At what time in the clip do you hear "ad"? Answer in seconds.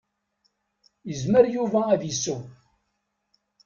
1.93-2.01